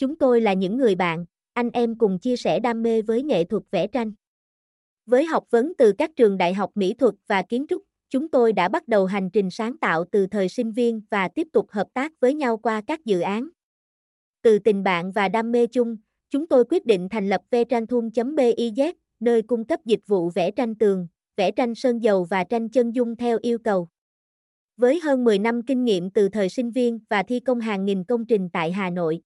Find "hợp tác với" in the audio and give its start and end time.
11.70-12.34